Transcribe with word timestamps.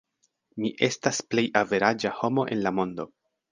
Mi 0.63 0.71
estas 0.87 1.19
plej 1.35 1.45
averaĝa 1.63 2.15
homo 2.23 2.49
en 2.57 2.67
la 2.67 2.75
mondo. 2.81 3.09